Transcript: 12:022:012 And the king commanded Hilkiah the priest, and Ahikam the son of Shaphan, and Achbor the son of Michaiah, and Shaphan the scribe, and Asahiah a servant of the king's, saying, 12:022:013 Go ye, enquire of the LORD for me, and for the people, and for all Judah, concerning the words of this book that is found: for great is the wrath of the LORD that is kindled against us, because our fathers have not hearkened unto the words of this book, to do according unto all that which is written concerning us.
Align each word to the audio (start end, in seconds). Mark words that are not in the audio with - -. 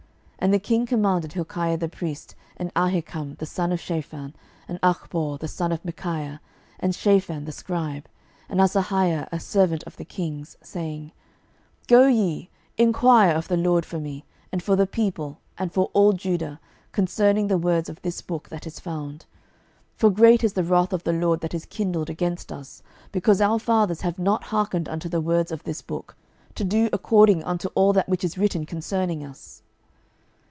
12:022:012 0.41 0.47
And 0.47 0.53
the 0.55 0.65
king 0.67 0.85
commanded 0.87 1.33
Hilkiah 1.33 1.77
the 1.77 1.87
priest, 1.87 2.33
and 2.57 2.71
Ahikam 2.75 3.35
the 3.37 3.45
son 3.45 3.71
of 3.71 3.79
Shaphan, 3.79 4.33
and 4.67 4.81
Achbor 4.81 5.37
the 5.37 5.47
son 5.47 5.71
of 5.71 5.83
Michaiah, 5.83 6.39
and 6.79 6.95
Shaphan 6.95 7.45
the 7.45 7.51
scribe, 7.51 8.07
and 8.49 8.59
Asahiah 8.59 9.29
a 9.31 9.39
servant 9.39 9.83
of 9.83 9.97
the 9.97 10.03
king's, 10.03 10.57
saying, 10.63 11.11
12:022:013 11.87 11.87
Go 11.89 12.07
ye, 12.07 12.49
enquire 12.75 13.35
of 13.35 13.49
the 13.49 13.55
LORD 13.57 13.85
for 13.85 13.99
me, 13.99 14.25
and 14.51 14.63
for 14.63 14.75
the 14.75 14.87
people, 14.87 15.37
and 15.59 15.71
for 15.71 15.91
all 15.93 16.11
Judah, 16.11 16.59
concerning 16.91 17.47
the 17.47 17.59
words 17.59 17.87
of 17.87 18.01
this 18.01 18.23
book 18.23 18.49
that 18.49 18.65
is 18.65 18.79
found: 18.79 19.25
for 19.95 20.09
great 20.09 20.43
is 20.43 20.53
the 20.53 20.63
wrath 20.63 20.91
of 20.91 21.03
the 21.03 21.13
LORD 21.13 21.41
that 21.41 21.53
is 21.53 21.67
kindled 21.67 22.09
against 22.09 22.51
us, 22.51 22.81
because 23.11 23.41
our 23.41 23.59
fathers 23.59 24.01
have 24.01 24.17
not 24.17 24.45
hearkened 24.45 24.89
unto 24.89 25.07
the 25.07 25.21
words 25.21 25.51
of 25.51 25.61
this 25.65 25.83
book, 25.83 26.17
to 26.55 26.63
do 26.63 26.89
according 26.91 27.43
unto 27.43 27.67
all 27.75 27.93
that 27.93 28.09
which 28.09 28.23
is 28.23 28.39
written 28.39 28.65
concerning 28.65 29.23
us. 29.23 29.61